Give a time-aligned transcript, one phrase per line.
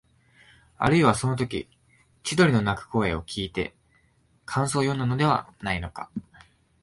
[0.79, 1.69] あるいは、そのとき
[2.23, 3.75] 千鳥の鳴く声をきいて
[4.45, 6.09] 感想をよんだのではないか、